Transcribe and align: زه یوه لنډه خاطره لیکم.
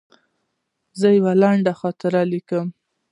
زه 0.99 1.07
یوه 1.17 1.33
لنډه 1.41 1.73
خاطره 1.79 2.21
لیکم. 2.31 2.67